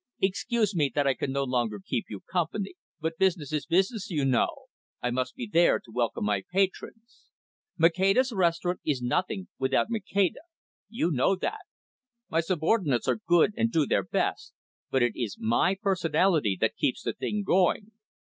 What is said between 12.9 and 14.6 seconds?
are good, and do their best,